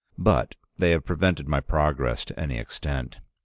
[0.31, 3.19] —but they have prevented my progress to any extent.